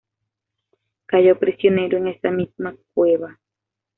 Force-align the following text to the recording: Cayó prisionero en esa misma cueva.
Cayó 1.05 1.37
prisionero 1.37 1.99
en 1.99 2.07
esa 2.07 2.31
misma 2.31 2.75
cueva. 2.95 3.37